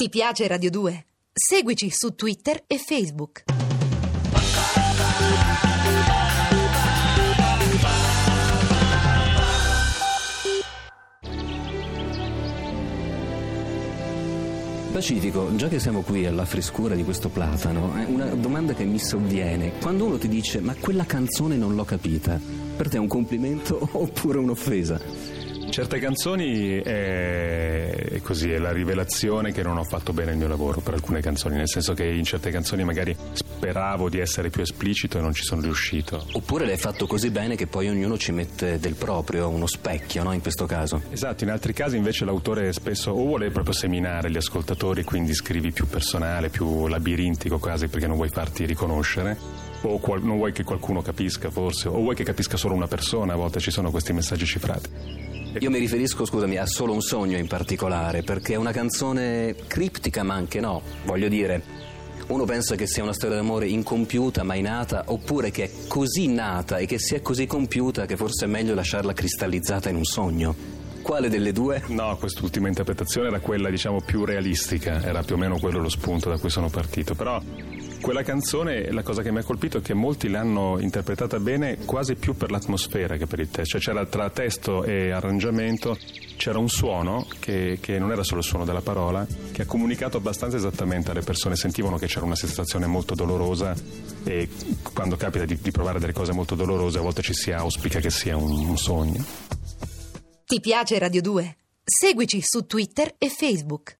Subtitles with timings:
[0.00, 1.06] Ti piace Radio 2?
[1.32, 3.42] Seguici su Twitter e Facebook.
[14.92, 19.00] Pacifico, già che siamo qui alla frescura di questo platano, è una domanda che mi
[19.00, 19.78] sovviene.
[19.80, 22.40] Quando uno ti dice ma quella canzone non l'ho capita,
[22.76, 25.37] per te è un complimento oppure un'offesa?
[25.78, 30.48] Certe canzoni è, è così, è la rivelazione che non ho fatto bene il mio
[30.48, 34.60] lavoro per alcune canzoni, nel senso che in certe canzoni magari speravo di essere più
[34.60, 36.26] esplicito e non ci sono riuscito.
[36.32, 40.32] Oppure l'hai fatto così bene che poi ognuno ci mette del proprio, uno specchio, no?
[40.32, 41.00] In questo caso.
[41.12, 45.70] Esatto, in altri casi invece l'autore spesso o vuole proprio seminare gli ascoltatori, quindi scrivi
[45.70, 49.36] più personale, più labirintico quasi perché non vuoi farti riconoscere
[49.82, 53.34] o qual- non vuoi che qualcuno capisca forse, o vuoi che capisca solo una persona,
[53.34, 55.37] a volte ci sono questi messaggi cifrati.
[55.60, 60.22] Io mi riferisco, scusami, a Solo un sogno in particolare, perché è una canzone criptica,
[60.22, 60.82] ma anche no.
[61.04, 61.62] Voglio dire,
[62.28, 66.78] uno pensa che sia una storia d'amore incompiuta, mai nata, oppure che è così nata
[66.78, 70.54] e che si è così compiuta che forse è meglio lasciarla cristallizzata in un sogno.
[71.02, 71.82] Quale delle due?
[71.86, 76.28] No, quest'ultima interpretazione era quella, diciamo, più realistica, era più o meno quello lo spunto
[76.28, 77.40] da cui sono partito, però
[78.00, 82.14] quella canzone, la cosa che mi ha colpito è che molti l'hanno interpretata bene quasi
[82.14, 85.96] più per l'atmosfera che per il testo, cioè c'era tra testo e arrangiamento
[86.36, 90.16] c'era un suono che, che, non era solo il suono della parola, che ha comunicato
[90.16, 93.74] abbastanza esattamente alle persone, sentivano che c'era una sensazione molto dolorosa
[94.24, 94.48] e
[94.92, 98.10] quando capita di, di provare delle cose molto dolorose a volte ci si auspica che
[98.10, 99.24] sia un, un sogno.
[100.46, 101.56] Ti piace Radio 2?
[101.84, 103.96] Seguici su Twitter e Facebook.